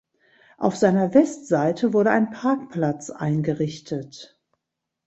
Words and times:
Auf 0.57 0.75
seiner 0.77 1.13
Westseite 1.13 1.93
wurde 1.93 2.09
ein 2.09 2.31
Parkplatz 2.31 3.11
eingerichtet. 3.11 4.41